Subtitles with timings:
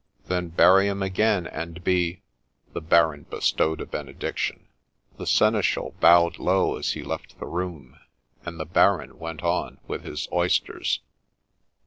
[0.29, 2.23] 'Then bury him again, and be!'
[2.73, 4.67] The Baron bestowed a benediction.
[5.19, 7.99] The seneschal bowed low as he left the room,
[8.43, 11.01] and the Baron went on with his oysters.